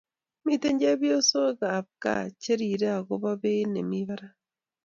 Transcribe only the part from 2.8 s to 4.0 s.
akoba beit ne